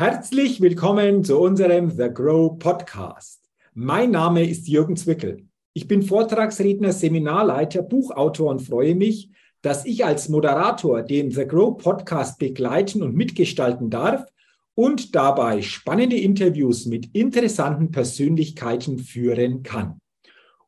[0.00, 3.40] Herzlich willkommen zu unserem The Grow Podcast.
[3.74, 5.48] Mein Name ist Jürgen Zwickel.
[5.72, 9.30] Ich bin Vortragsredner, Seminarleiter, Buchautor und freue mich,
[9.60, 14.24] dass ich als Moderator den The Grow Podcast begleiten und mitgestalten darf
[14.76, 19.98] und dabei spannende Interviews mit interessanten Persönlichkeiten führen kann.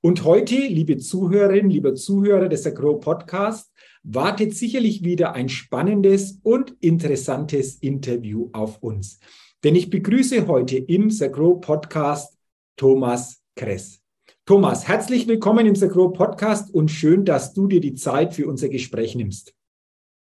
[0.00, 3.69] Und heute, liebe Zuhörerinnen, liebe Zuhörer des The Grow Podcast,
[4.02, 9.20] wartet sicherlich wieder ein spannendes und interessantes Interview auf uns.
[9.62, 12.38] Denn ich begrüße heute im Grow Podcast
[12.76, 14.00] Thomas Kress.
[14.46, 18.68] Thomas, herzlich willkommen im Grow Podcast und schön, dass du dir die Zeit für unser
[18.68, 19.54] Gespräch nimmst.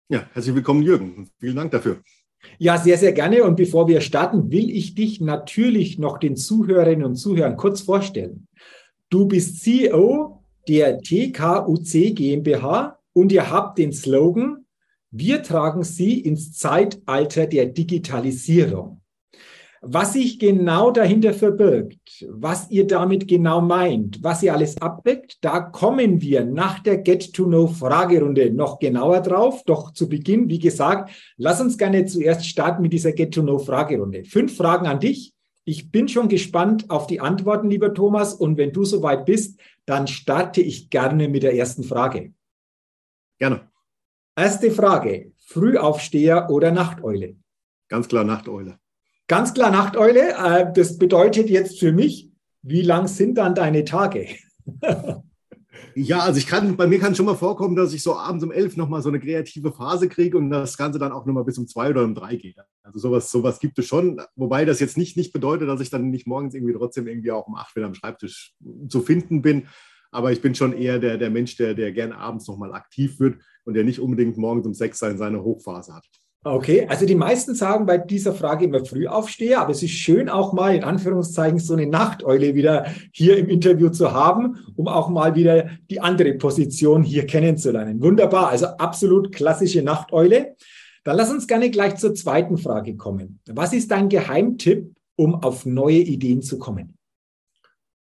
[0.08, 1.28] Ja, herzlich willkommen, Jürgen.
[1.38, 2.00] Vielen Dank dafür.
[2.58, 3.42] Ja, sehr, sehr gerne.
[3.42, 8.46] Und bevor wir starten, will ich dich natürlich noch den Zuhörerinnen und Zuhörern kurz vorstellen.
[9.10, 14.66] Du bist CEO der TKUC GmbH und ihr habt den Slogan,
[15.10, 19.00] wir tragen sie ins Zeitalter der Digitalisierung.
[19.86, 25.60] Was sich genau dahinter verbirgt, was ihr damit genau meint, was ihr alles abdeckt, da
[25.60, 29.62] kommen wir nach der Get-to-Know-Fragerunde noch genauer drauf.
[29.66, 34.24] Doch zu Beginn, wie gesagt, lass uns gerne zuerst starten mit dieser Get-to-Know-Fragerunde.
[34.24, 35.34] Fünf Fragen an dich.
[35.66, 38.34] Ich bin schon gespannt auf die Antworten, lieber Thomas.
[38.34, 42.33] Und wenn du soweit bist, dann starte ich gerne mit der ersten Frage.
[43.38, 43.68] Gerne.
[44.36, 45.32] Erste Frage.
[45.46, 47.36] Frühaufsteher oder Nachteule?
[47.88, 48.78] Ganz klar Nachteule.
[49.28, 50.32] Ganz klar Nachteule.
[50.32, 52.30] Äh, das bedeutet jetzt für mich,
[52.62, 54.28] wie lang sind dann deine Tage?
[55.94, 58.42] ja, also ich kann, bei mir kann es schon mal vorkommen, dass ich so abends
[58.42, 61.58] um elf nochmal so eine kreative Phase kriege und das Ganze dann auch nochmal bis
[61.58, 62.56] um zwei oder um drei geht.
[62.82, 66.10] Also sowas, sowas gibt es schon, wobei das jetzt nicht, nicht bedeutet, dass ich dann
[66.10, 68.54] nicht morgens irgendwie trotzdem irgendwie auch um acht wieder am Schreibtisch
[68.88, 69.68] zu finden bin.
[70.14, 73.38] Aber ich bin schon eher der, der Mensch, der, der gerne abends nochmal aktiv wird
[73.64, 76.04] und der nicht unbedingt morgens um sechs sein seine Hochphase hat.
[76.44, 80.28] Okay, also die meisten sagen bei dieser Frage immer früh aufstehe, aber es ist schön
[80.28, 85.08] auch mal in Anführungszeichen so eine Nachteule wieder hier im Interview zu haben, um auch
[85.08, 88.00] mal wieder die andere Position hier kennenzulernen.
[88.00, 90.54] Wunderbar, also absolut klassische Nachteule.
[91.02, 93.40] Dann lass uns gerne gleich zur zweiten Frage kommen.
[93.50, 96.93] Was ist dein Geheimtipp, um auf neue Ideen zu kommen?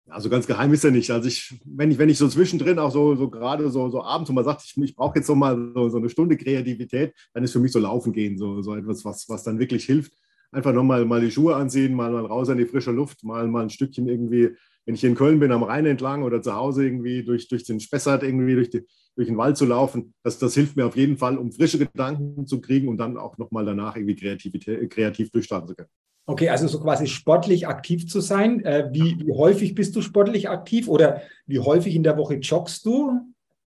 [0.09, 1.11] Also ganz geheim ist er nicht.
[1.11, 4.29] Also ich, wenn ich, wenn ich so zwischendrin auch so, so gerade so, so abends
[4.29, 7.43] und man sagt, ich, ich brauche jetzt noch mal so, so eine Stunde Kreativität, dann
[7.43, 10.13] ist für mich so Laufen gehen, so, so etwas, was, was dann wirklich hilft.
[10.51, 13.63] Einfach nochmal mal die Schuhe anziehen, mal, mal raus in die frische Luft, mal, mal
[13.63, 14.51] ein Stückchen irgendwie,
[14.85, 17.81] wenn ich in Köln bin, am Rhein entlang oder zu Hause irgendwie durch, durch den
[17.81, 18.85] Spessart, irgendwie durch, die,
[19.17, 20.13] durch den Wald zu laufen.
[20.23, 23.37] Das, das hilft mir auf jeden Fall, um frische Gedanken zu kriegen und dann auch
[23.37, 25.89] nochmal danach irgendwie Kreativität, kreativ durchstarten zu können.
[26.29, 28.63] Okay, also so quasi sportlich aktiv zu sein.
[28.65, 32.85] Äh, wie, wie häufig bist du sportlich aktiv oder wie häufig in der Woche joggst
[32.85, 33.21] du?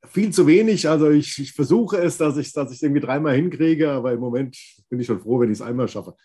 [0.06, 0.90] Viel zu wenig.
[0.90, 4.58] Also ich, ich versuche es, dass ich dass ich irgendwie dreimal hinkriege, aber im Moment
[4.90, 6.16] bin ich schon froh, wenn ich es einmal schaffe.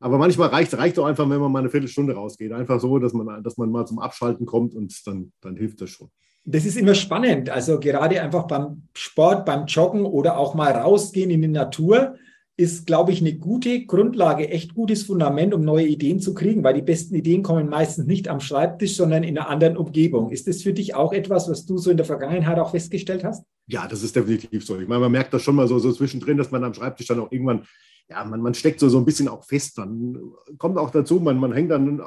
[0.00, 2.52] Aber manchmal reicht es auch einfach, wenn man mal eine Viertelstunde rausgeht.
[2.52, 5.90] Einfach so, dass man, dass man mal zum Abschalten kommt und dann, dann hilft das
[5.90, 6.08] schon.
[6.46, 7.50] Das ist immer spannend.
[7.50, 12.16] Also gerade einfach beim Sport, beim Joggen oder auch mal rausgehen in die Natur
[12.56, 16.74] ist, glaube ich, eine gute Grundlage, echt gutes Fundament, um neue Ideen zu kriegen, weil
[16.74, 20.30] die besten Ideen kommen meistens nicht am Schreibtisch, sondern in einer anderen Umgebung.
[20.30, 23.44] Ist das für dich auch etwas, was du so in der Vergangenheit auch festgestellt hast?
[23.66, 24.78] Ja, das ist definitiv so.
[24.78, 27.18] Ich meine, man merkt das schon mal so, so zwischendrin, dass man am Schreibtisch dann
[27.18, 27.64] auch irgendwann,
[28.08, 29.78] ja, man, man steckt so, so ein bisschen auch fest.
[29.78, 30.16] Dann
[30.56, 32.02] kommt auch dazu, man, man hängt dann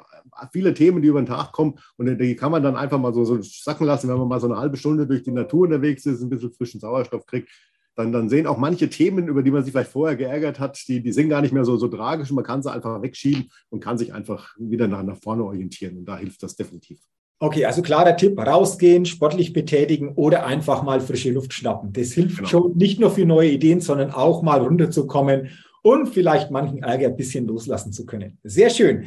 [0.54, 3.26] viele Themen, die über den Tag kommen und die kann man dann einfach mal so,
[3.26, 6.22] so sacken lassen, wenn man mal so eine halbe Stunde durch die Natur unterwegs ist,
[6.22, 7.50] ein bisschen frischen Sauerstoff kriegt
[7.98, 11.02] dann, dann sehen auch manche Themen, über die man sich vielleicht vorher geärgert hat, die,
[11.02, 12.30] die sind gar nicht mehr so, so tragisch.
[12.32, 15.98] Man kann sie einfach wegschieben und kann sich einfach wieder nach, nach vorne orientieren.
[15.98, 17.00] Und da hilft das definitiv.
[17.40, 21.92] Okay, also klarer Tipp, rausgehen, sportlich betätigen oder einfach mal frische Luft schnappen.
[21.92, 22.48] Das hilft genau.
[22.48, 25.50] schon nicht nur für neue Ideen, sondern auch mal runterzukommen
[25.82, 28.38] und vielleicht manchen Ärger ein bisschen loslassen zu können.
[28.44, 29.06] Sehr schön.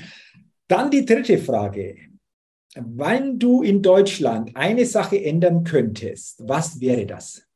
[0.67, 1.95] Dann die dritte Frage.
[2.75, 7.50] Wenn du in Deutschland eine Sache ändern könntest, was wäre das?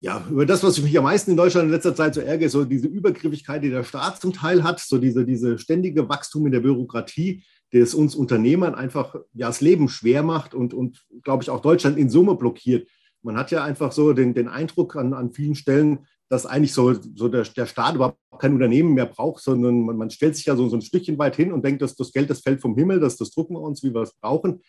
[0.00, 2.52] Ja, über das, was mich am meisten in Deutschland in letzter Zeit so ärgert, ist
[2.52, 6.52] so diese Übergriffigkeit, die der Staat zum Teil hat, so diese, diese ständige Wachstum in
[6.52, 11.50] der Bürokratie, es uns Unternehmern einfach ja, das Leben schwer macht und, und glaube ich,
[11.50, 12.88] auch Deutschland in Summe blockiert.
[13.22, 16.94] Man hat ja einfach so den, den Eindruck an, an vielen Stellen, dass eigentlich so,
[16.94, 20.56] so der, der Staat überhaupt kein Unternehmen mehr braucht, sondern man, man stellt sich ja
[20.56, 23.00] so, so ein Stückchen weit hin und denkt, dass das Geld, das fällt vom Himmel,
[23.00, 24.60] das, das drucken wir uns, wie wir es brauchen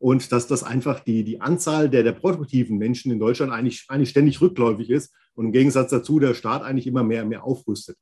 [0.00, 4.08] und dass das einfach die, die Anzahl der, der produktiven Menschen in Deutschland eigentlich, eigentlich
[4.08, 7.96] ständig rückläufig ist und im Gegensatz dazu der Staat eigentlich immer mehr, mehr aufrüstet.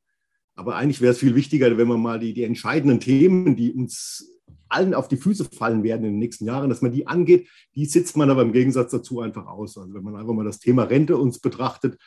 [0.55, 4.31] Aber eigentlich wäre es viel wichtiger, wenn man mal die, die entscheidenden Themen, die uns
[4.69, 7.87] allen auf die Füße fallen werden in den nächsten Jahren, dass man die angeht, die
[7.87, 9.77] sitzt man aber im Gegensatz dazu einfach aus.
[9.77, 11.99] Also wenn man einfach mal das Thema Rente uns betrachtet,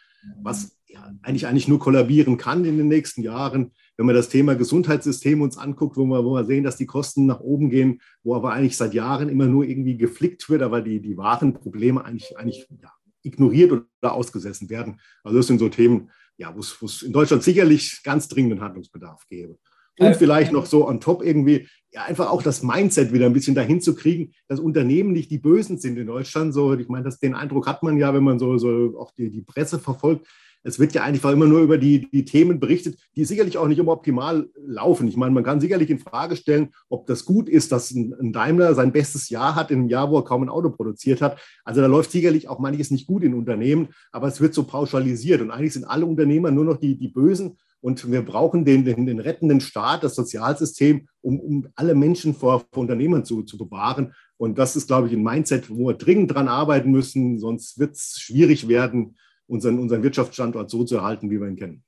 [0.41, 4.55] was ja, eigentlich, eigentlich nur kollabieren kann in den nächsten Jahren, wenn man das Thema
[4.55, 8.35] Gesundheitssystem uns anguckt, wo wir, wo wir sehen, dass die Kosten nach oben gehen, wo
[8.35, 12.37] aber eigentlich seit Jahren immer nur irgendwie geflickt wird, aber die, die wahren Probleme eigentlich,
[12.37, 12.91] eigentlich ja,
[13.23, 14.99] ignoriert oder ausgesessen werden.
[15.23, 19.57] Also das sind so Themen, ja, wo es in Deutschland sicherlich ganz dringenden Handlungsbedarf gäbe.
[19.99, 23.33] Und äh, vielleicht noch so on top irgendwie, ja, einfach auch das Mindset wieder ein
[23.33, 26.53] bisschen dahin zu kriegen, dass Unternehmen nicht die Bösen sind in Deutschland.
[26.53, 29.29] So, ich meine, das, den Eindruck hat man ja, wenn man so, so auch die,
[29.29, 30.27] die Presse verfolgt,
[30.63, 33.79] es wird ja einfach immer nur über die, die Themen berichtet, die sicherlich auch nicht
[33.79, 35.07] immer optimal laufen.
[35.07, 38.75] Ich meine, man kann sicherlich in Frage stellen, ob das gut ist, dass ein, Daimler
[38.75, 41.39] sein bestes Jahr hat, in einem Jahr, wo er kaum ein Auto produziert hat.
[41.65, 45.41] Also da läuft sicherlich auch manches nicht gut in Unternehmen, aber es wird so pauschalisiert
[45.41, 47.57] und eigentlich sind alle Unternehmer nur noch die, die Bösen.
[47.83, 52.63] Und wir brauchen den, den, den rettenden Staat, das Sozialsystem, um, um alle Menschen vor,
[52.71, 54.13] vor Unternehmern zu, zu bewahren.
[54.37, 57.95] Und das ist, glaube ich, ein Mindset, wo wir dringend dran arbeiten müssen, sonst wird
[57.95, 59.15] es schwierig werden,
[59.51, 61.83] unseren, unseren Wirtschaftsstandort so zu erhalten, wie wir ihn kennen.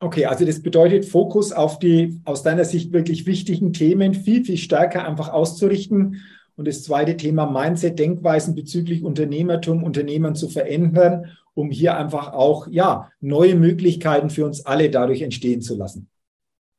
[0.00, 4.56] Okay, also das bedeutet, Fokus auf die aus deiner Sicht wirklich wichtigen Themen viel, viel
[4.56, 6.22] stärker einfach auszurichten.
[6.54, 12.68] Und das zweite Thema Mindset, Denkweisen bezüglich Unternehmertum, Unternehmern zu verändern, um hier einfach auch
[12.68, 16.08] ja, neue Möglichkeiten für uns alle dadurch entstehen zu lassen.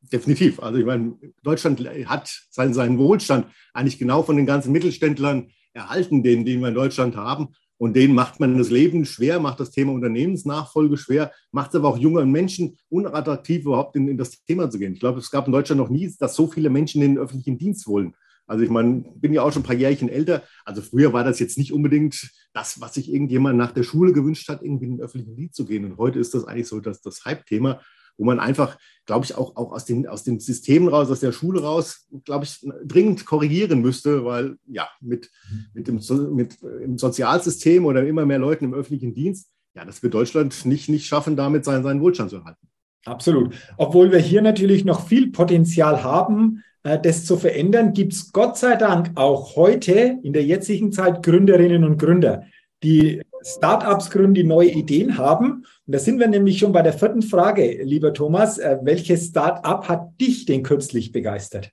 [0.01, 0.61] Definitiv.
[0.61, 6.23] Also ich meine, Deutschland hat seinen, seinen Wohlstand eigentlich genau von den ganzen Mittelständlern erhalten,
[6.23, 7.49] den, den wir in Deutschland haben.
[7.79, 11.87] Und denen macht man das Leben schwer, macht das Thema Unternehmensnachfolge schwer, macht es aber
[11.87, 14.93] auch jungen Menschen unattraktiv, überhaupt in, in, das Thema zu gehen.
[14.93, 17.57] Ich glaube, es gab in Deutschland noch nie, dass so viele Menschen in den öffentlichen
[17.57, 18.13] Dienst wollen.
[18.47, 20.43] Also ich meine, bin ja auch schon ein paar Jährchen älter.
[20.65, 24.49] Also früher war das jetzt nicht unbedingt das, was sich irgendjemand nach der Schule gewünscht
[24.49, 25.85] hat, irgendwie in den öffentlichen Dienst zu gehen.
[25.85, 27.79] Und heute ist das eigentlich so das, das Hype-Thema
[28.19, 31.31] wo man einfach, glaube ich, auch, auch aus, den, aus den Systemen raus, aus der
[31.31, 35.31] Schule raus, glaube ich, dringend korrigieren müsste, weil ja, mit,
[35.73, 35.99] mit, dem,
[36.35, 40.89] mit im Sozialsystem oder immer mehr Leuten im öffentlichen Dienst, ja, das wird Deutschland nicht,
[40.89, 42.67] nicht schaffen, damit seinen, seinen Wohlstand zu erhalten.
[43.05, 43.55] Absolut.
[43.77, 48.57] Obwohl wir hier natürlich noch viel Potenzial haben, äh, das zu verändern, gibt es Gott
[48.57, 52.43] sei Dank auch heute in der jetzigen Zeit Gründerinnen und Gründer,
[52.83, 55.51] die Startups gründen, die neue Ideen haben.
[55.51, 58.57] Und da sind wir nämlich schon bei der vierten Frage, lieber Thomas.
[58.57, 61.71] Äh, welches Startup hat dich denn kürzlich begeistert?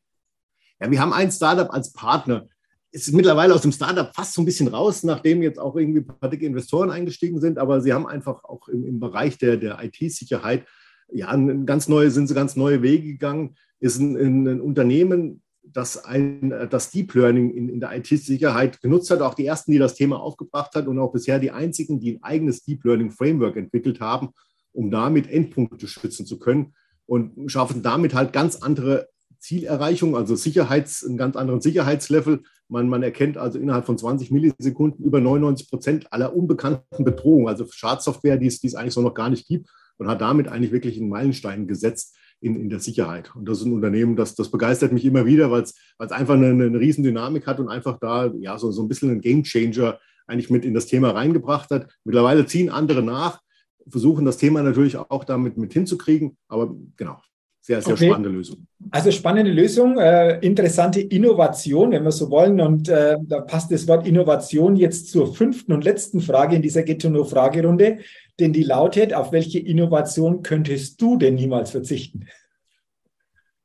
[0.80, 2.46] Ja, wir haben ein Startup als Partner.
[2.92, 6.00] Es ist mittlerweile aus dem Startup fast so ein bisschen raus, nachdem jetzt auch irgendwie
[6.00, 7.58] ein paar dicke Investoren eingestiegen sind.
[7.58, 10.64] Aber sie haben einfach auch im, im Bereich der, der IT-Sicherheit,
[11.12, 11.34] ja,
[11.64, 13.56] ganz neue, sind sie ganz neue Wege gegangen.
[13.78, 15.42] Ist ein, ein Unternehmen,
[15.76, 19.78] das, ein, das Deep Learning in, in der IT-Sicherheit genutzt hat, auch die ersten, die
[19.78, 23.56] das Thema aufgebracht hat und auch bisher die einzigen, die ein eigenes Deep Learning Framework
[23.56, 24.30] entwickelt haben,
[24.72, 26.74] um damit Endpunkte schützen zu können
[27.04, 29.08] und schaffen damit halt ganz andere
[29.38, 32.42] Zielerreichung, also Sicherheits, einen ganz anderen Sicherheitslevel.
[32.68, 37.66] Man, man erkennt also innerhalb von 20 Millisekunden über 99 Prozent aller unbekannten Bedrohungen, also
[37.70, 39.68] Schadsoftware, die es, die es eigentlich so noch gar nicht gibt
[39.98, 43.34] und hat damit eigentlich wirklich einen Meilenstein gesetzt in, in der Sicherheit.
[43.34, 46.48] Und das ist ein Unternehmen, das, das begeistert mich immer wieder, weil es einfach eine,
[46.48, 50.50] eine riesen Dynamik hat und einfach da ja so, so ein bisschen ein Gamechanger eigentlich
[50.50, 51.90] mit in das Thema reingebracht hat.
[52.04, 53.40] Mittlerweile ziehen andere nach,
[53.88, 57.20] versuchen das Thema natürlich auch damit mit hinzukriegen, aber genau,
[57.66, 58.06] sehr, sehr okay.
[58.06, 58.64] spannende Lösung.
[58.92, 62.60] Also spannende Lösung, äh, interessante Innovation, wenn wir so wollen.
[62.60, 66.84] Und äh, da passt das Wort Innovation jetzt zur fünften und letzten Frage in dieser
[66.84, 67.98] Ghetto-No-Fragerunde,
[68.38, 72.28] denn die lautet, auf welche Innovation könntest du denn niemals verzichten?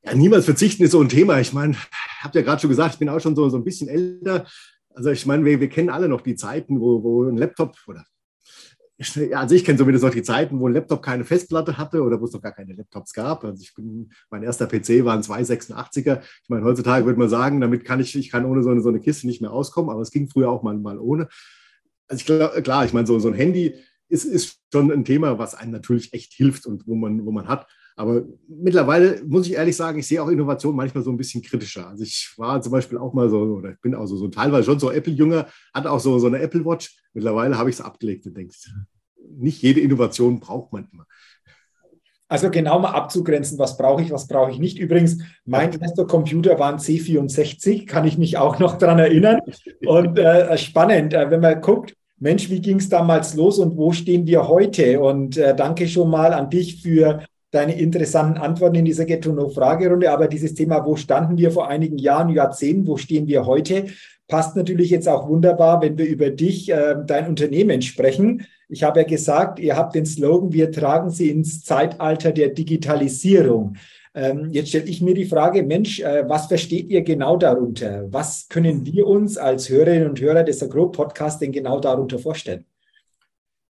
[0.04, 1.38] Ja, niemals verzichten ist so ein Thema.
[1.38, 3.62] Ich meine, ich habe ja gerade schon gesagt, ich bin auch schon so, so ein
[3.64, 4.46] bisschen älter.
[4.92, 8.04] Also ich meine, wir, wir kennen alle noch die Zeiten, wo, wo ein Laptop oder
[9.34, 12.24] also ich kenne zumindest noch die Zeiten, wo ein Laptop keine Festplatte hatte oder wo
[12.24, 13.44] es noch gar keine Laptops gab.
[13.44, 16.20] Also ich bin, mein erster PC war ein 286er.
[16.20, 18.88] Ich meine, heutzutage würde man sagen, damit kann ich, ich kann ohne so eine, so
[18.88, 21.28] eine Kiste nicht mehr auskommen, aber es ging früher auch mal, mal ohne.
[22.08, 23.74] Also ich klar, ich meine, so, so ein Handy
[24.08, 27.48] ist, ist schon ein Thema, was einem natürlich echt hilft und wo man, wo man
[27.48, 27.66] hat.
[27.96, 31.88] Aber mittlerweile muss ich ehrlich sagen, ich sehe auch Innovation manchmal so ein bisschen kritischer.
[31.88, 34.64] Also ich war zum Beispiel auch mal so, oder ich bin auch so, so teilweise
[34.64, 36.96] schon so Apple-Jünger, hatte auch so, so eine Apple Watch.
[37.12, 38.70] Mittlerweile habe ich es abgelegt und denkst,
[39.38, 41.06] nicht jede Innovation braucht man immer.
[42.28, 44.78] Also genau mal abzugrenzen, was brauche ich, was brauche ich nicht.
[44.78, 49.40] Übrigens, mein erster Computer war ein C64, kann ich mich auch noch daran erinnern.
[49.84, 53.92] Und äh, spannend, äh, wenn man guckt, Mensch, wie ging es damals los und wo
[53.92, 55.00] stehen wir heute?
[55.00, 60.10] Und äh, danke schon mal an dich für deine interessanten Antworten in dieser Ghetto-No-Fragerunde.
[60.10, 63.88] Aber dieses Thema, wo standen wir vor einigen Jahren, Jahrzehnten, wo stehen wir heute,
[64.32, 68.46] passt natürlich jetzt auch wunderbar, wenn wir über dich, äh, dein Unternehmen sprechen.
[68.66, 73.76] Ich habe ja gesagt, ihr habt den Slogan, wir tragen sie ins Zeitalter der Digitalisierung.
[74.14, 78.10] Ähm, jetzt stelle ich mir die Frage, Mensch, äh, was versteht ihr genau darunter?
[78.10, 82.64] Was können wir uns als Hörerinnen und Hörer des Agro-Podcasts denn genau darunter vorstellen?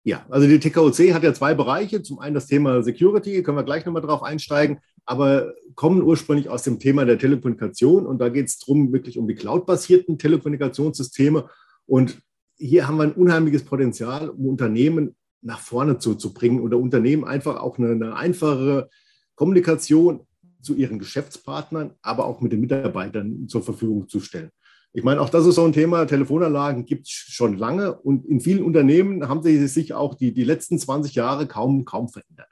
[0.04, 2.02] Ja, also die TKOC hat ja zwei Bereiche.
[2.02, 6.64] Zum einen das Thema Security, können wir gleich nochmal drauf einsteigen, aber kommen ursprünglich aus
[6.64, 11.49] dem Thema der Telekommunikation und da geht es darum, wirklich um die cloud-basierten Telekommunikationssysteme.
[11.87, 12.21] Und
[12.56, 17.25] hier haben wir ein unheimliches Potenzial, um Unternehmen nach vorne zu, zu bringen oder Unternehmen
[17.25, 18.88] einfach auch eine, eine einfachere
[19.35, 20.26] Kommunikation
[20.61, 24.50] zu ihren Geschäftspartnern, aber auch mit den Mitarbeitern zur Verfügung zu stellen.
[24.94, 26.04] Ich meine, auch das ist so ein Thema.
[26.06, 30.44] Telefonanlagen gibt es schon lange und in vielen Unternehmen haben sie sich auch die, die
[30.44, 32.49] letzten 20 Jahre kaum, kaum verändert.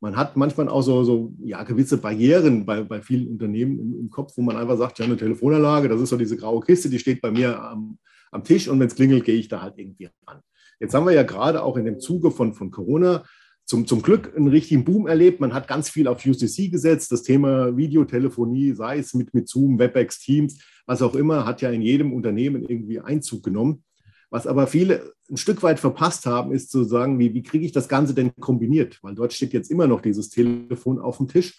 [0.00, 4.10] Man hat manchmal auch so, so ja, gewisse Barrieren bei, bei vielen Unternehmen im, im,
[4.10, 6.98] Kopf, wo man einfach sagt, ja, eine Telefonanlage, das ist so diese graue Kiste, die
[6.98, 7.98] steht bei mir am,
[8.32, 10.40] am Tisch und wenn es klingelt, gehe ich da halt irgendwie ran.
[10.80, 13.22] Jetzt haben wir ja gerade auch in dem Zuge von, von Corona
[13.64, 15.40] zum, zum Glück einen richtigen Boom erlebt.
[15.40, 17.12] Man hat ganz viel auf UCC gesetzt.
[17.12, 21.70] Das Thema Videotelefonie, sei es mit, mit Zoom, WebEx, Teams, was auch immer, hat ja
[21.70, 23.84] in jedem Unternehmen irgendwie Einzug genommen.
[24.30, 27.72] Was aber viele ein Stück weit verpasst haben, ist zu sagen, wie, wie kriege ich
[27.72, 28.98] das Ganze denn kombiniert?
[29.02, 31.58] Weil dort steht jetzt immer noch dieses Telefon auf dem Tisch,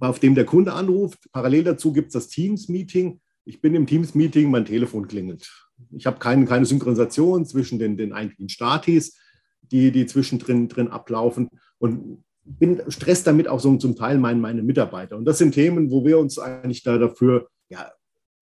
[0.00, 1.30] auf dem der Kunde anruft.
[1.32, 3.20] Parallel dazu gibt es das Teams-Meeting.
[3.44, 5.50] Ich bin im Teams-Meeting, mein Telefon klingelt.
[5.90, 9.16] Ich habe keine, keine Synchronisation zwischen den, den eigentlichen Statis
[9.72, 11.48] die, die zwischendrin drin ablaufen.
[11.78, 15.16] Und bin stresst damit auch so zum Teil meine, meine Mitarbeiter.
[15.16, 17.90] Und das sind Themen, wo wir uns eigentlich da dafür, ja,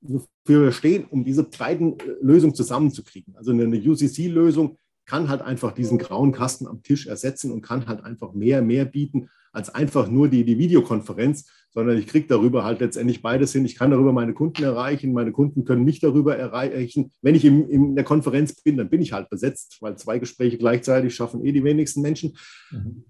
[0.01, 3.37] wofür stehen, um diese beiden äh, Lösungen zusammenzukriegen.
[3.37, 8.05] Also eine UCC-Lösung kann halt einfach diesen grauen Kasten am Tisch ersetzen und kann halt
[8.05, 12.81] einfach mehr, mehr bieten als einfach nur die, die Videokonferenz, sondern ich kriege darüber halt
[12.81, 13.65] letztendlich beides hin.
[13.65, 17.13] Ich kann darüber meine Kunden erreichen, meine Kunden können mich darüber erreichen.
[17.23, 20.59] Wenn ich in, in der Konferenz bin, dann bin ich halt besetzt, weil zwei Gespräche
[20.59, 22.37] gleichzeitig schaffen eh die wenigsten Menschen.
[22.71, 23.05] Mhm.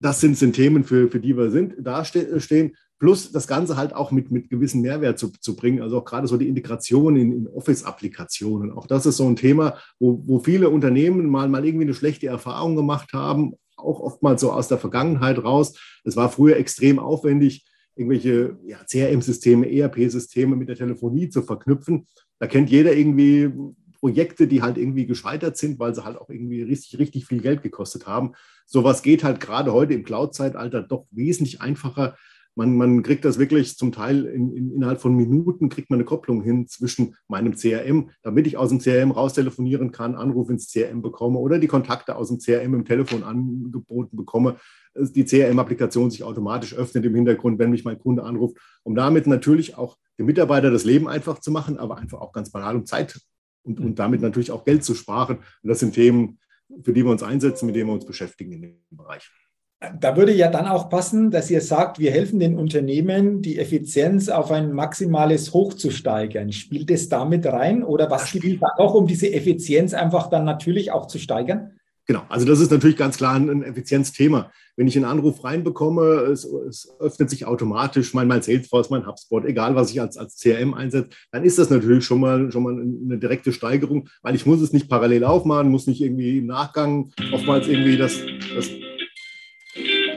[0.00, 2.76] Das sind, sind Themen, für, für die wir sind, da stehen.
[2.98, 5.82] Plus das Ganze halt auch mit, mit gewissen Mehrwert zu, zu bringen.
[5.82, 8.70] Also auch gerade so die Integration in, in Office-Applikationen.
[8.70, 12.28] Auch das ist so ein Thema, wo, wo viele Unternehmen mal, mal irgendwie eine schlechte
[12.28, 15.78] Erfahrung gemacht haben, auch oftmals so aus der Vergangenheit raus.
[16.04, 22.06] Es war früher extrem aufwendig, irgendwelche ja, CRM-Systeme, ERP-Systeme mit der Telefonie zu verknüpfen.
[22.38, 23.52] Da kennt jeder irgendwie
[24.00, 27.62] Projekte, die halt irgendwie gescheitert sind, weil sie halt auch irgendwie richtig, richtig viel Geld
[27.62, 28.32] gekostet haben.
[28.66, 32.16] Sowas geht halt gerade heute im Cloud-Zeitalter doch wesentlich einfacher
[32.56, 36.04] man, man kriegt das wirklich zum Teil in, in, innerhalb von Minuten, kriegt man eine
[36.04, 40.70] Kopplung hin zwischen meinem CRM, damit ich aus dem CRM raus telefonieren kann, Anruf ins
[40.72, 44.56] CRM bekomme oder die Kontakte aus dem CRM im Telefon angeboten bekomme,
[44.94, 49.76] die CRM-Applikation sich automatisch öffnet im Hintergrund, wenn mich mein Kunde anruft, um damit natürlich
[49.76, 53.20] auch dem Mitarbeiter das Leben einfach zu machen, aber einfach auch ganz banal um Zeit
[53.62, 55.38] und, und damit natürlich auch Geld zu sparen.
[55.38, 56.38] Und das sind Themen,
[56.82, 59.28] für die wir uns einsetzen, mit denen wir uns beschäftigen in dem Bereich.
[60.00, 64.28] Da würde ja dann auch passen, dass ihr sagt, wir helfen den Unternehmen, die Effizienz
[64.28, 66.52] auf ein maximales Hoch zu steigern.
[66.52, 70.90] Spielt es damit rein oder was es da noch, um diese Effizienz einfach dann natürlich
[70.90, 71.72] auch zu steigern?
[72.06, 74.50] Genau, also das ist natürlich ganz klar ein, Effizienzthema.
[74.76, 79.44] Wenn ich einen Anruf reinbekomme, es, es, öffnet sich automatisch mein, mein Salesforce, mein HubSpot,
[79.46, 82.74] egal was ich als, als CRM einsetze, dann ist das natürlich schon mal, schon mal
[82.74, 87.10] eine direkte Steigerung, weil ich muss es nicht parallel aufmachen, muss nicht irgendwie im Nachgang
[87.32, 88.18] oftmals irgendwie das,
[88.54, 88.68] das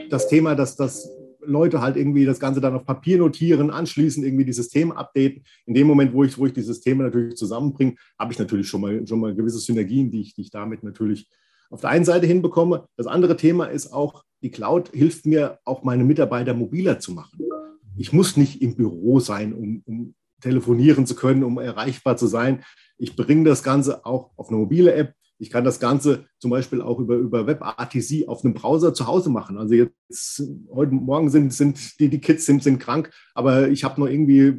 [0.08, 1.08] das Thema, dass, dass
[1.40, 5.42] Leute halt irgendwie das Ganze dann auf Papier notieren, anschließend irgendwie die Systeme updaten.
[5.66, 8.80] In dem Moment, wo ich, wo ich die Systeme natürlich zusammenbringe, habe ich natürlich schon
[8.80, 11.28] mal, schon mal gewisse Synergien, die ich, die ich damit natürlich
[11.70, 12.86] auf der einen Seite hinbekomme.
[12.96, 17.40] Das andere Thema ist auch, die Cloud hilft mir auch meine Mitarbeiter mobiler zu machen.
[17.96, 22.62] Ich muss nicht im Büro sein, um, um telefonieren zu können, um erreichbar zu sein.
[22.96, 25.14] Ich bringe das Ganze auch auf eine mobile App.
[25.38, 29.30] Ich kann das Ganze zum Beispiel auch über, über WebRTC auf einem Browser zu Hause
[29.30, 29.58] machen.
[29.58, 30.42] Also jetzt
[30.72, 34.54] heute Morgen sind, sind die, die Kids sind, sind krank, aber ich habe noch irgendwie,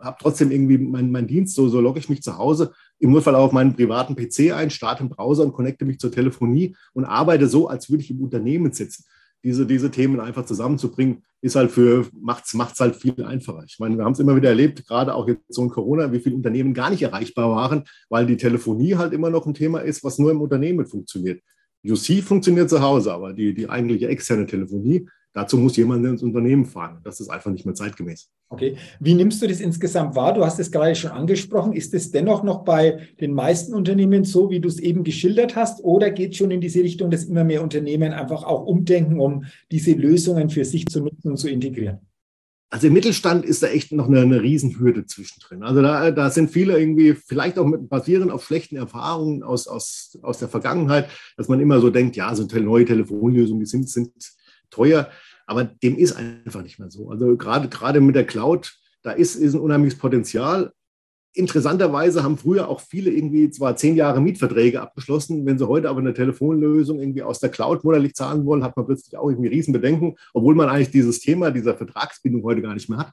[0.00, 3.34] habe trotzdem irgendwie meinen mein Dienst, so, so logge ich mich zu Hause im Notfall
[3.34, 7.04] auch auf meinen privaten PC ein, starte einen Browser und connecte mich zur Telefonie und
[7.04, 9.04] arbeite so, als würde ich im Unternehmen sitzen
[9.42, 13.64] diese, diese Themen einfach zusammenzubringen, ist halt für, macht's, macht's halt viel einfacher.
[13.66, 16.20] Ich meine, wir haben es immer wieder erlebt, gerade auch jetzt so in Corona, wie
[16.20, 20.04] viele Unternehmen gar nicht erreichbar waren, weil die Telefonie halt immer noch ein Thema ist,
[20.04, 21.40] was nur im Unternehmen funktioniert.
[21.82, 26.64] UC funktioniert zu Hause, aber die, die eigentliche externe Telefonie, Dazu muss jemand ins Unternehmen
[26.64, 27.00] fahren.
[27.04, 28.30] Das ist einfach nicht mehr zeitgemäß.
[28.48, 28.76] Okay.
[28.98, 30.34] Wie nimmst du das insgesamt wahr?
[30.34, 31.72] Du hast es gerade schon angesprochen.
[31.72, 35.84] Ist es dennoch noch bei den meisten Unternehmen so, wie du es eben geschildert hast?
[35.84, 39.44] Oder geht es schon in diese Richtung, dass immer mehr Unternehmen einfach auch umdenken, um
[39.70, 42.00] diese Lösungen für sich zu nutzen und zu integrieren?
[42.72, 45.64] Also im Mittelstand ist da echt noch eine, eine Riesenhürde zwischendrin.
[45.64, 50.16] Also da, da sind viele irgendwie vielleicht auch mit, basierend auf schlechten Erfahrungen aus, aus,
[50.22, 54.12] aus der Vergangenheit, dass man immer so denkt, ja, so neue Telefonlösungen, die sind, sind
[54.70, 55.10] teuer.
[55.46, 57.10] Aber dem ist einfach nicht mehr so.
[57.10, 58.72] Also gerade, gerade mit der Cloud,
[59.02, 60.72] da ist, ist ein unheimliches Potenzial.
[61.32, 65.46] Interessanterweise haben früher auch viele irgendwie zwar zehn Jahre Mietverträge abgeschlossen.
[65.46, 68.86] Wenn sie heute aber eine Telefonlösung irgendwie aus der Cloud monatlich zahlen wollen, hat man
[68.86, 72.98] plötzlich auch irgendwie Riesenbedenken, obwohl man eigentlich dieses Thema dieser Vertragsbindung heute gar nicht mehr
[72.98, 73.12] hat.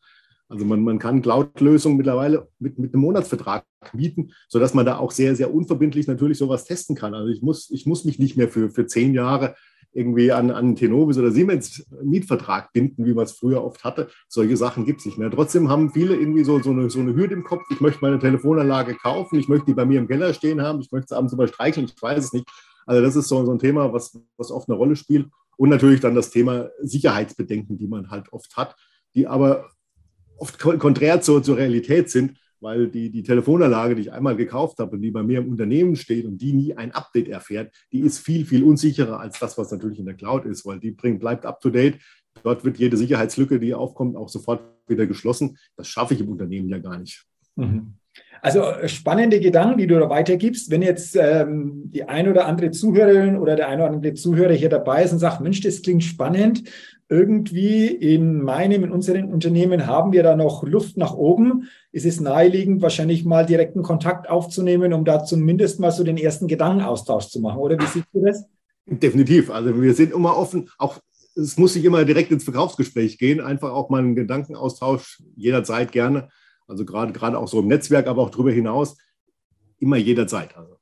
[0.50, 5.12] Also man, man kann Cloud-Lösungen mittlerweile mit, mit einem Monatsvertrag mieten, sodass man da auch
[5.12, 7.14] sehr, sehr unverbindlich natürlich sowas testen kann.
[7.14, 9.56] Also ich muss, ich muss mich nicht mehr für, für zehn Jahre
[9.98, 14.10] irgendwie an, an Tenovis oder Siemens Mietvertrag binden, wie man es früher oft hatte.
[14.28, 15.32] Solche Sachen gibt es nicht mehr.
[15.32, 17.64] Trotzdem haben viele irgendwie so, so, eine, so eine Hürde im Kopf.
[17.72, 20.92] Ich möchte meine Telefonanlage kaufen, ich möchte die bei mir im Keller stehen haben, ich
[20.92, 22.48] möchte sie abends über streicheln, ich weiß es nicht.
[22.86, 25.28] Also das ist so, so ein Thema, was, was oft eine Rolle spielt.
[25.58, 28.76] Und natürlich dann das Thema Sicherheitsbedenken, die man halt oft hat,
[29.16, 29.66] die aber
[30.38, 34.96] oft konträr zur, zur Realität sind, weil die, die Telefonanlage, die ich einmal gekauft habe
[34.96, 38.20] und die bei mir im Unternehmen steht und die nie ein Update erfährt, die ist
[38.20, 41.46] viel, viel unsicherer als das, was natürlich in der Cloud ist, weil die bringt, bleibt
[41.46, 42.00] up-to-date.
[42.44, 45.58] Dort wird jede Sicherheitslücke, die aufkommt, auch sofort wieder geschlossen.
[45.76, 47.26] Das schaffe ich im Unternehmen ja gar nicht.
[47.56, 47.96] Mhm.
[48.42, 50.72] Also spannende Gedanken, die du da weitergibst.
[50.72, 54.70] Wenn jetzt ähm, die ein oder andere Zuhörerin oder der ein oder andere Zuhörer hier
[54.70, 56.64] dabei ist und sagt, Mensch, das klingt spannend,
[57.10, 61.70] irgendwie in meinem, in unserem Unternehmen haben wir da noch Luft nach oben.
[61.92, 66.48] Ist es naheliegend, wahrscheinlich mal direkten Kontakt aufzunehmen, um da zumindest mal so den ersten
[66.48, 68.46] Gedankenaustausch zu machen, oder wie siehst du das?
[68.86, 69.50] Definitiv.
[69.52, 71.00] Also wir sind immer offen, auch
[71.36, 76.30] es muss nicht immer direkt ins Verkaufsgespräch gehen, einfach auch mal einen Gedankenaustausch jederzeit gerne.
[76.68, 78.98] Also gerade, gerade auch so im Netzwerk, aber auch darüber hinaus,
[79.80, 80.56] immer jederzeit.
[80.56, 80.78] Also.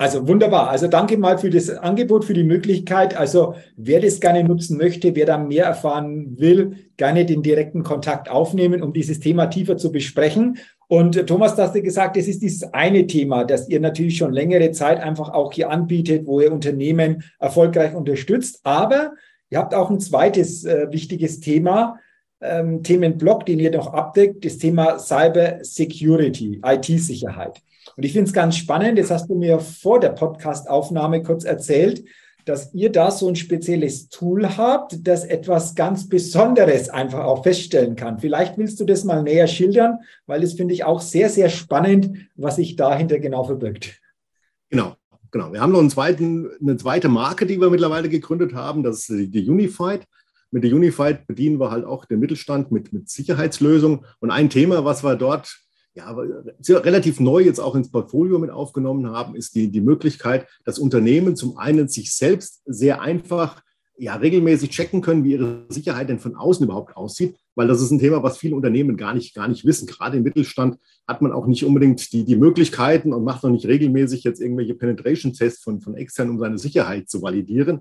[0.00, 0.70] Also wunderbar.
[0.70, 3.14] Also danke mal für das Angebot, für die Möglichkeit.
[3.14, 8.30] Also wer das gerne nutzen möchte, wer da mehr erfahren will, gerne den direkten Kontakt
[8.30, 10.56] aufnehmen, um dieses Thema tiefer zu besprechen.
[10.88, 14.32] Und Thomas, du hast ja gesagt, es ist dieses eine Thema, das ihr natürlich schon
[14.32, 18.60] längere Zeit einfach auch hier anbietet, wo ihr Unternehmen erfolgreich unterstützt.
[18.64, 19.12] Aber
[19.50, 21.98] ihr habt auch ein zweites äh, wichtiges Thema,
[22.40, 27.60] ähm, Themenblock, den ihr noch abdeckt, das Thema Cyber Security, IT-Sicherheit.
[27.96, 32.04] Und ich finde es ganz spannend, das hast du mir vor der Podcast-Aufnahme kurz erzählt,
[32.44, 37.96] dass ihr da so ein spezielles Tool habt, das etwas ganz Besonderes einfach auch feststellen
[37.96, 38.18] kann.
[38.18, 42.28] Vielleicht willst du das mal näher schildern, weil das finde ich auch sehr, sehr spannend,
[42.36, 44.00] was sich dahinter genau verbirgt.
[44.70, 44.96] Genau.
[45.32, 48.82] Genau, wir haben noch einen zweiten, eine zweite Marke, die wir mittlerweile gegründet haben.
[48.82, 50.08] Das ist die Unified.
[50.50, 54.00] Mit der Unified bedienen wir halt auch den Mittelstand mit, mit Sicherheitslösungen.
[54.18, 55.56] Und ein Thema, was wir dort
[55.94, 60.78] ja, relativ neu jetzt auch ins Portfolio mit aufgenommen haben, ist die, die Möglichkeit, dass
[60.78, 63.62] Unternehmen zum einen sich selbst sehr einfach
[64.00, 67.90] ja, regelmäßig checken können, wie ihre Sicherheit denn von außen überhaupt aussieht, weil das ist
[67.90, 69.86] ein Thema, was viele Unternehmen gar nicht, gar nicht wissen.
[69.86, 73.66] Gerade im Mittelstand hat man auch nicht unbedingt die, die Möglichkeiten und macht noch nicht
[73.66, 77.80] regelmäßig jetzt irgendwelche Penetration-Tests von, von extern, um seine Sicherheit zu validieren.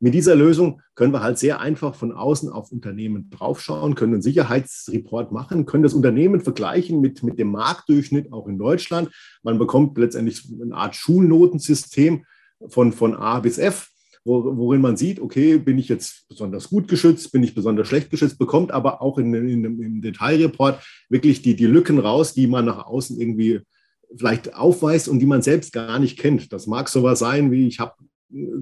[0.00, 4.22] Mit dieser Lösung können wir halt sehr einfach von außen auf Unternehmen draufschauen, können einen
[4.22, 9.10] Sicherheitsreport machen, können das Unternehmen vergleichen mit, mit dem Marktdurchschnitt auch in Deutschland.
[9.42, 12.24] Man bekommt letztendlich eine Art Schulnotensystem
[12.68, 13.90] von, von A bis F,
[14.24, 18.38] worin man sieht, okay, bin ich jetzt besonders gut geschützt, bin ich besonders schlecht geschützt,
[18.38, 22.86] bekommt aber auch in, in, im Detailreport wirklich die, die Lücken raus, die man nach
[22.86, 23.60] außen irgendwie
[24.16, 26.52] vielleicht aufweist und die man selbst gar nicht kennt.
[26.52, 27.94] Das mag sowas sein, wie ich habe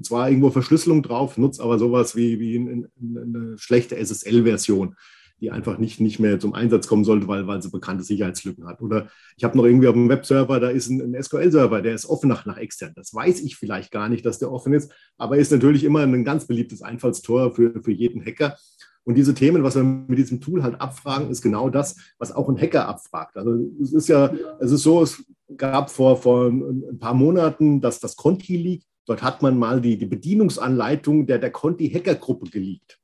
[0.01, 4.95] zwar irgendwo Verschlüsselung drauf, nutze aber sowas wie, wie eine, schlechte SSL-Version,
[5.39, 8.81] die einfach nicht, nicht mehr zum Einsatz kommen sollte, weil, weil sie bekannte Sicherheitslücken hat.
[8.81, 12.05] Oder ich habe noch irgendwie auf dem Webserver, da ist ein, ein SQL-Server, der ist
[12.05, 12.93] offen nach, nach extern.
[12.95, 16.23] Das weiß ich vielleicht gar nicht, dass der offen ist, aber ist natürlich immer ein
[16.23, 18.57] ganz beliebtes Einfallstor für, für jeden Hacker.
[19.05, 22.47] Und diese Themen, was wir mit diesem Tool halt abfragen, ist genau das, was auch
[22.47, 23.35] ein Hacker abfragt.
[23.35, 25.23] Also es ist ja, es ist so, es
[25.57, 30.05] gab vor, vor ein paar Monaten das, das Conti-Leak, Dort hat man mal die, die
[30.05, 32.99] Bedienungsanleitung der, der Conti-Hackergruppe geleakt.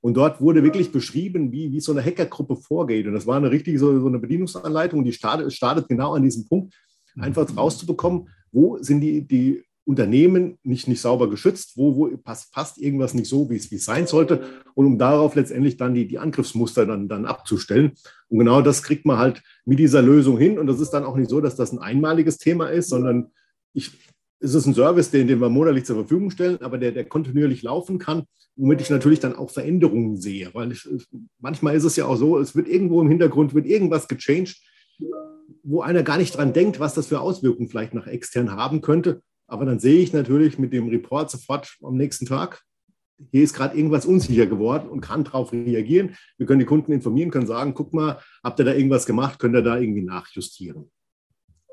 [0.00, 3.06] Und dort wurde wirklich beschrieben, wie, wie so eine Hackergruppe vorgeht.
[3.06, 6.46] Und das war eine richtige so, so eine Bedienungsanleitung, die startet, startet genau an diesem
[6.46, 6.74] Punkt,
[7.18, 7.58] einfach mhm.
[7.58, 13.12] rauszubekommen, wo sind die, die Unternehmen nicht, nicht sauber geschützt, wo, wo passt, passt irgendwas
[13.12, 14.42] nicht so, wie es, wie es sein sollte,
[14.74, 17.92] und um darauf letztendlich dann die, die Angriffsmuster dann, dann abzustellen.
[18.28, 20.58] Und genau das kriegt man halt mit dieser Lösung hin.
[20.58, 23.30] Und das ist dann auch nicht so, dass das ein einmaliges Thema ist, sondern
[23.74, 23.92] ich
[24.44, 27.62] es ist ein Service, den, den wir monatlich zur Verfügung stellen, aber der, der kontinuierlich
[27.62, 28.24] laufen kann,
[28.56, 30.50] womit ich natürlich dann auch Veränderungen sehe.
[30.52, 30.86] Weil ich,
[31.40, 34.56] manchmal ist es ja auch so, es wird irgendwo im Hintergrund wird irgendwas gechanged,
[35.62, 39.22] wo einer gar nicht dran denkt, was das für Auswirkungen vielleicht nach extern haben könnte.
[39.46, 42.62] Aber dann sehe ich natürlich mit dem Report sofort am nächsten Tag,
[43.30, 46.16] hier ist gerade irgendwas unsicher geworden und kann darauf reagieren.
[46.36, 49.54] Wir können die Kunden informieren, können sagen, guck mal, habt ihr da irgendwas gemacht, könnt
[49.54, 50.90] ihr da irgendwie nachjustieren.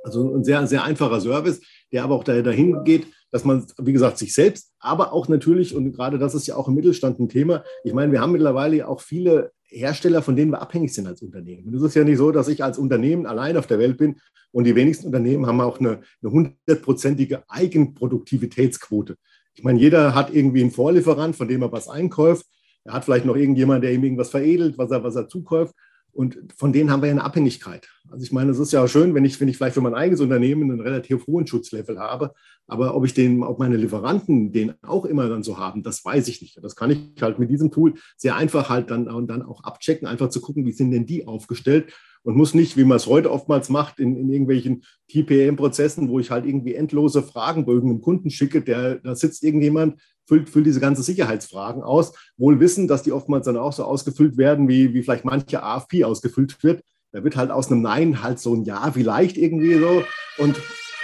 [0.03, 1.61] Also ein sehr, sehr einfacher Service,
[1.91, 5.93] der aber auch dahin geht, dass man, wie gesagt, sich selbst, aber auch natürlich, und
[5.93, 8.99] gerade das ist ja auch im Mittelstand ein Thema, ich meine, wir haben mittlerweile auch
[9.01, 11.67] viele Hersteller, von denen wir abhängig sind als Unternehmen.
[11.67, 14.17] Und es ist ja nicht so, dass ich als Unternehmen allein auf der Welt bin
[14.51, 19.15] und die wenigsten Unternehmen haben auch eine hundertprozentige Eigenproduktivitätsquote.
[19.53, 22.45] Ich meine, jeder hat irgendwie einen Vorlieferant, von dem er was einkauft.
[22.83, 25.73] Er hat vielleicht noch irgendjemand, der ihm irgendwas veredelt, was er, was er zukauft.
[26.13, 27.87] Und von denen haben wir ja eine Abhängigkeit.
[28.09, 30.19] Also ich meine, es ist ja schön, wenn ich, wenn ich vielleicht für mein eigenes
[30.19, 32.33] Unternehmen einen relativ hohen Schutzlevel habe,
[32.67, 36.27] aber ob ich den, ob meine Lieferanten den auch immer dann so haben, das weiß
[36.27, 36.59] ich nicht.
[36.61, 40.29] Das kann ich halt mit diesem Tool sehr einfach halt dann, dann auch abchecken, einfach
[40.29, 41.93] zu gucken, wie sind denn die aufgestellt
[42.23, 46.31] und muss nicht, wie man es heute oftmals macht, in, in irgendwelchen TPM-Prozessen, wo ich
[46.31, 51.03] halt irgendwie endlose Fragenbögen dem Kunden schicke, der, da sitzt irgendjemand, füllt, füllt diese ganzen
[51.03, 55.25] Sicherheitsfragen aus, wohl wissen, dass die oftmals dann auch so ausgefüllt werden, wie, wie vielleicht
[55.25, 56.83] manche AFP ausgefüllt wird.
[57.11, 60.03] Da wird halt aus einem Nein halt so ein Ja vielleicht irgendwie so.
[60.37, 60.61] Und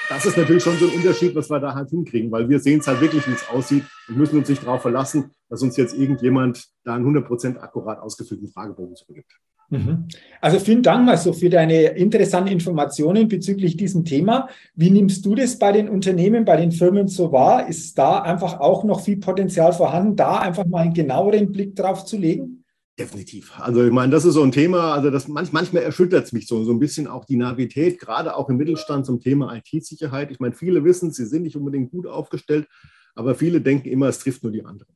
[0.08, 2.80] das ist natürlich schon so ein Unterschied, was wir da halt hinkriegen, weil wir sehen
[2.80, 5.94] es halt wirklich, wie es aussieht und müssen uns nicht darauf verlassen, dass uns jetzt
[5.94, 9.34] irgendjemand da einen 100% akkurat ausgefüllten Fragebogen zurückgibt.
[9.70, 10.06] Mhm.
[10.40, 14.48] Also vielen Dank mal so für deine interessanten Informationen bezüglich diesem Thema.
[14.76, 17.68] Wie nimmst du das bei den Unternehmen, bei den Firmen so wahr?
[17.68, 22.06] Ist da einfach auch noch viel Potenzial vorhanden, da einfach mal einen genaueren Blick drauf
[22.06, 22.64] zu legen?
[22.98, 23.54] Definitiv.
[23.60, 26.64] Also ich meine, das ist so ein Thema, also das manchmal erschüttert es mich so,
[26.64, 30.32] so ein bisschen auch die Navität, gerade auch im Mittelstand zum Thema IT-Sicherheit.
[30.32, 32.68] Ich meine, viele wissen, sie sind nicht unbedingt gut aufgestellt,
[33.14, 34.96] aber viele denken immer, es trifft nur die anderen.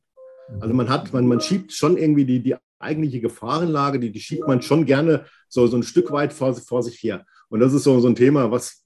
[0.60, 4.46] Also man hat, man, man schiebt schon irgendwie die, die eigentliche Gefahrenlage, die, die schiebt
[4.46, 7.24] man schon gerne so, so ein Stück weit vor, vor sich her.
[7.48, 8.82] Und das ist so, so ein Thema, was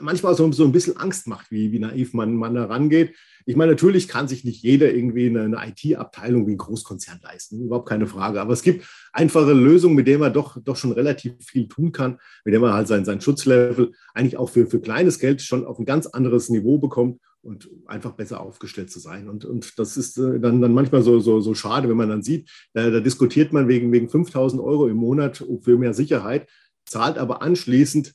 [0.00, 3.14] manchmal so, so ein bisschen Angst macht, wie, wie naiv man, man da rangeht.
[3.46, 7.62] Ich meine, natürlich kann sich nicht jeder irgendwie eine, eine IT-Abteilung wie ein Großkonzern leisten,
[7.62, 8.40] überhaupt keine Frage.
[8.40, 12.18] Aber es gibt einfache Lösungen, mit denen man doch, doch schon relativ viel tun kann,
[12.44, 15.78] mit denen man halt sein, sein Schutzlevel eigentlich auch für, für kleines Geld schon auf
[15.78, 19.28] ein ganz anderes Niveau bekommt und einfach besser aufgestellt zu sein.
[19.28, 22.22] Und, und das ist äh, dann, dann manchmal so, so, so schade, wenn man dann
[22.22, 26.48] sieht, da, da diskutiert man wegen, wegen 5000 Euro im Monat für mehr Sicherheit,
[26.86, 28.14] zahlt aber anschließend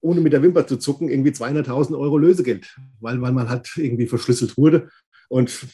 [0.00, 4.06] ohne mit der Wimper zu zucken, irgendwie 200.000 Euro Lösegeld, weil, weil man halt irgendwie
[4.06, 4.88] verschlüsselt wurde.
[5.28, 5.66] Und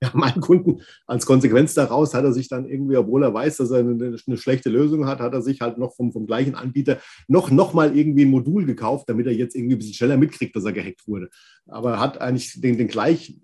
[0.00, 3.70] ja, mein Kunden als Konsequenz daraus hat er sich dann irgendwie, obwohl er weiß, dass
[3.70, 6.98] er eine, eine schlechte Lösung hat, hat er sich halt noch vom, vom gleichen Anbieter
[7.28, 10.56] noch, noch mal irgendwie ein Modul gekauft, damit er jetzt irgendwie ein bisschen schneller mitkriegt,
[10.56, 11.28] dass er gehackt wurde.
[11.66, 13.40] Aber er hat eigentlich den, den gleichen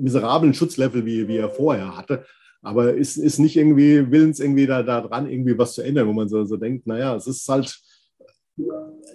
[0.00, 2.24] miserablen Schutzlevel, wie, wie er vorher hatte.
[2.62, 6.14] Aber ist, ist nicht irgendwie willens, irgendwie da, da dran irgendwie was zu ändern, wo
[6.14, 7.78] man so, so denkt, naja, es ist halt,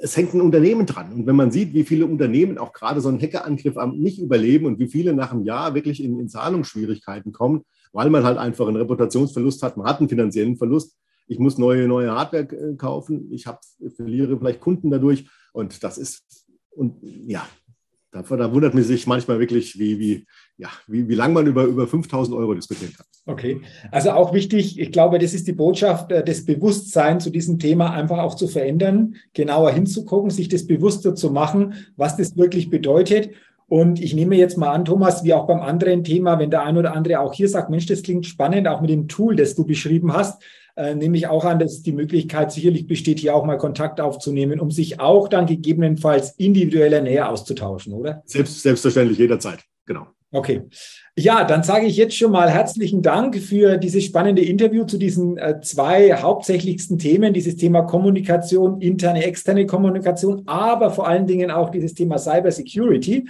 [0.02, 1.14] es hängt ein Unternehmen dran.
[1.14, 4.80] Und wenn man sieht, wie viele Unternehmen auch gerade so einen Hackerangriff nicht überleben und
[4.80, 8.78] wie viele nach einem Jahr wirklich in, in Zahlungsschwierigkeiten kommen, weil man halt einfach einen
[8.78, 10.98] Reputationsverlust hat, man hat einen finanziellen Verlust.
[11.28, 13.62] Ich muss neue, neue Hardware äh, kaufen, ich hab,
[13.96, 15.30] verliere vielleicht Kunden dadurch.
[15.54, 17.48] Und das ist, und ja,
[18.12, 20.26] da, da wundert man sich manchmal wirklich, wie, wie,
[20.58, 23.06] ja, wie, wie lange man über, über 5000 Euro diskutieren kann.
[23.26, 27.60] Okay, also auch wichtig, ich glaube, das ist die Botschaft, äh, das Bewusstsein zu diesem
[27.60, 32.70] Thema einfach auch zu verändern, genauer hinzugucken, sich das bewusster zu machen, was das wirklich
[32.70, 33.30] bedeutet.
[33.68, 36.78] Und ich nehme jetzt mal an, Thomas, wie auch beim anderen Thema, wenn der ein
[36.78, 39.64] oder andere auch hier sagt, Mensch, das klingt spannend, auch mit dem Tool, das du
[39.64, 40.42] beschrieben hast,
[40.80, 44.62] äh, nehme ich auch an, dass die Möglichkeit sicherlich besteht, hier auch mal Kontakt aufzunehmen,
[44.62, 48.24] um sich auch dann gegebenenfalls individueller näher auszutauschen, oder?
[48.26, 50.08] Selbst, selbstverständlich jederzeit, genau.
[50.32, 50.62] Okay.
[51.18, 55.38] Ja, dann sage ich jetzt schon mal herzlichen Dank für dieses spannende Interview zu diesen
[55.38, 61.72] äh, zwei hauptsächlichsten Themen, dieses Thema Kommunikation, interne, externe Kommunikation, aber vor allen Dingen auch
[61.72, 63.28] dieses Thema Cyber Security.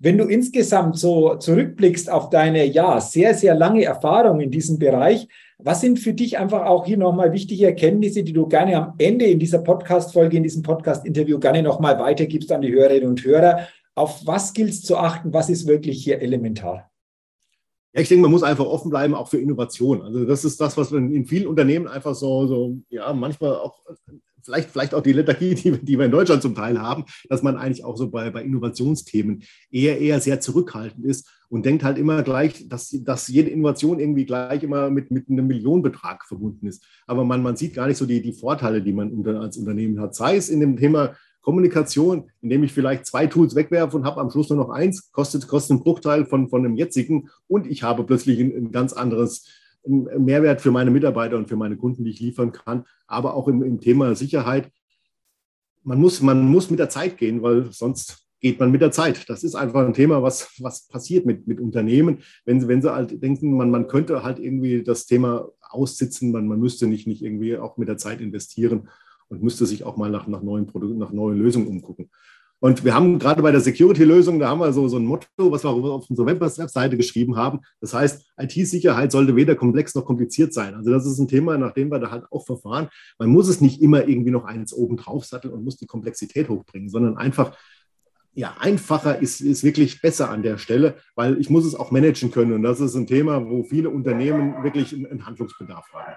[0.00, 5.28] Wenn du insgesamt so zurückblickst auf deine, ja, sehr, sehr lange Erfahrung in diesem Bereich,
[5.58, 9.24] was sind für dich einfach auch hier nochmal wichtige Erkenntnisse, die du gerne am Ende
[9.26, 13.66] in dieser Podcast-Folge, in diesem Podcast-Interview gerne nochmal weitergibst an die Hörerinnen und Hörer?
[13.96, 15.32] Auf was gilt es zu achten?
[15.32, 16.88] Was ist wirklich hier elementar?
[17.92, 20.02] Ja, ich denke, man muss einfach offen bleiben, auch für Innovation.
[20.02, 23.80] Also das ist das, was in vielen Unternehmen einfach so, so ja, manchmal auch
[24.42, 27.56] vielleicht, vielleicht auch die Lethargie, die, die wir in Deutschland zum Teil haben, dass man
[27.56, 29.42] eigentlich auch so bei, bei Innovationsthemen
[29.72, 34.26] eher, eher sehr zurückhaltend ist und denkt halt immer gleich, dass, dass jede Innovation irgendwie
[34.26, 36.84] gleich immer mit, mit einem Millionenbetrag verbunden ist.
[37.06, 40.00] Aber man, man sieht gar nicht so die, die Vorteile, die man unter, als Unternehmen
[40.00, 40.14] hat.
[40.14, 44.30] Sei es in dem Thema Kommunikation, indem ich vielleicht zwei Tools wegwerfe und habe am
[44.30, 48.04] Schluss nur noch eins, kostet, kostet einen Bruchteil von, von dem jetzigen und ich habe
[48.04, 49.46] plötzlich ein, ein ganz anderes
[49.86, 53.62] Mehrwert für meine Mitarbeiter und für meine Kunden, die ich liefern kann, aber auch im,
[53.62, 54.70] im Thema Sicherheit.
[55.82, 59.28] Man muss, man muss mit der Zeit gehen, weil sonst geht man mit der Zeit.
[59.28, 62.92] Das ist einfach ein Thema, was, was passiert mit, mit Unternehmen, wenn sie, wenn sie
[62.92, 67.22] halt denken, man, man könnte halt irgendwie das Thema aussitzen, man, man müsste nicht, nicht
[67.22, 68.88] irgendwie auch mit der Zeit investieren
[69.28, 72.10] und müsste sich auch mal nach, nach neuen Produkten, nach neuen Lösungen umgucken.
[72.60, 75.62] Und wir haben gerade bei der Security-Lösung, da haben wir so, so ein Motto, was
[75.62, 77.60] wir auf unserer Webseite geschrieben haben.
[77.80, 80.74] Das heißt, IT-Sicherheit sollte weder komplex noch kompliziert sein.
[80.74, 82.88] Also das ist ein Thema, nach dem wir da halt auch verfahren.
[83.16, 86.48] Man muss es nicht immer irgendwie noch eins oben drauf satteln und muss die Komplexität
[86.48, 87.56] hochbringen, sondern einfach
[88.34, 92.30] ja, einfacher ist, ist wirklich besser an der Stelle, weil ich muss es auch managen
[92.30, 92.52] können.
[92.52, 96.14] Und das ist ein Thema, wo viele Unternehmen wirklich einen Handlungsbedarf haben.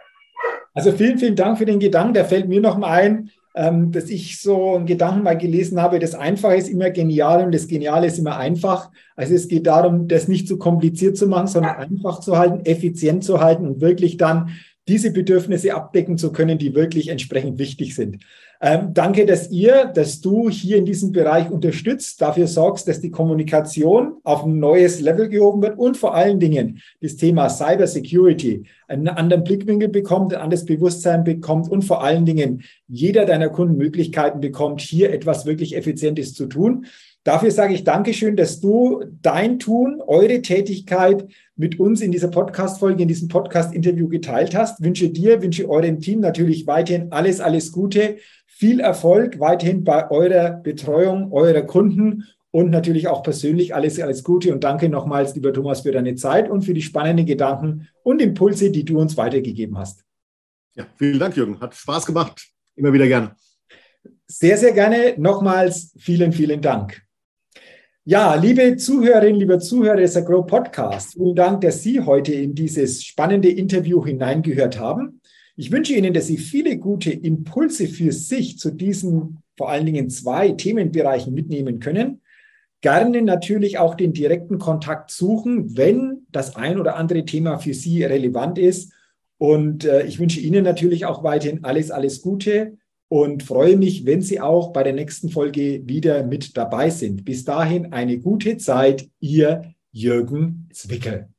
[0.74, 2.14] Also vielen, vielen Dank für den Gedanken.
[2.14, 6.00] Der fällt mir noch mal ein, ähm, dass ich so einen Gedanken mal gelesen habe,
[6.00, 8.92] das Einfache ist immer genial und das Geniale ist immer einfach.
[9.16, 13.24] Also es geht darum, das nicht zu kompliziert zu machen, sondern einfach zu halten, effizient
[13.24, 14.52] zu halten und wirklich dann
[14.88, 18.24] diese Bedürfnisse abdecken zu können, die wirklich entsprechend wichtig sind.
[18.64, 23.10] Ähm, danke, dass ihr, dass du hier in diesem Bereich unterstützt, dafür sorgst, dass die
[23.10, 28.66] Kommunikation auf ein neues Level gehoben wird und vor allen Dingen das Thema Cyber Security
[28.88, 33.78] einen anderen Blickwinkel bekommt, ein anderes Bewusstsein bekommt und vor allen Dingen jeder deiner Kunden
[33.78, 36.86] Möglichkeiten bekommt, hier etwas wirklich Effizientes zu tun.
[37.24, 43.04] Dafür sage ich Dankeschön, dass du dein Tun, eure Tätigkeit mit uns in dieser Podcast-Folge,
[43.04, 44.84] in diesem Podcast-Interview geteilt hast.
[44.84, 48.18] Wünsche dir, wünsche eurem Team natürlich weiterhin alles, alles Gute,
[48.62, 54.54] viel Erfolg weiterhin bei eurer Betreuung eurer Kunden und natürlich auch persönlich alles, alles Gute
[54.54, 58.70] und danke nochmals, lieber Thomas, für deine Zeit und für die spannenden Gedanken und Impulse,
[58.70, 60.04] die du uns weitergegeben hast.
[60.76, 61.60] Ja, vielen Dank, Jürgen.
[61.60, 62.50] Hat Spaß gemacht.
[62.76, 63.32] Immer wieder gerne.
[64.28, 65.16] Sehr, sehr gerne.
[65.18, 67.02] Nochmals vielen, vielen Dank.
[68.04, 73.04] Ja, liebe Zuhörerinnen, liebe Zuhörer des Agro Podcasts, vielen Dank, dass Sie heute in dieses
[73.04, 75.21] spannende Interview hineingehört haben.
[75.56, 80.10] Ich wünsche Ihnen, dass Sie viele gute Impulse für sich zu diesen vor allen Dingen
[80.10, 82.22] zwei Themenbereichen mitnehmen können.
[82.82, 88.04] Gerne natürlich auch den direkten Kontakt suchen, wenn das ein oder andere Thema für Sie
[88.04, 88.92] relevant ist.
[89.38, 94.22] Und äh, ich wünsche Ihnen natürlich auch weiterhin alles, alles Gute und freue mich, wenn
[94.22, 97.26] Sie auch bei der nächsten Folge wieder mit dabei sind.
[97.26, 101.31] Bis dahin eine gute Zeit, Ihr Jürgen Zwickel.